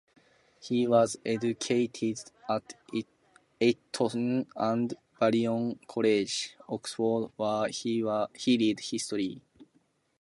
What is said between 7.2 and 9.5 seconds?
where he read history.